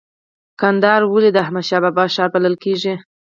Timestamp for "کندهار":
0.61-1.01